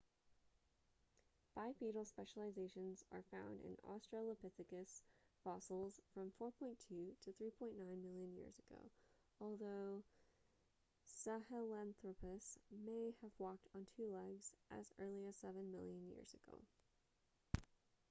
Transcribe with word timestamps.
bipedal 1.55 2.05
specializations 2.05 3.03
are 3.11 3.21
found 3.29 3.59
in 3.63 3.77
australopithecus 3.85 5.01
fossils 5.43 6.01
from 6.11 6.31
4.2-3.9 6.41 7.69
million 8.01 8.35
years 8.35 8.55
ago 8.67 8.81
although 9.39 10.01
sahelanthropus 11.07 12.57
may 12.83 13.13
have 13.21 13.29
walked 13.37 13.67
on 13.75 13.85
two 13.95 14.11
legs 14.11 14.53
as 14.71 14.91
early 14.99 15.27
as 15.29 15.35
seven 15.35 15.71
million 15.71 16.07
years 16.07 16.33
ago 16.33 16.57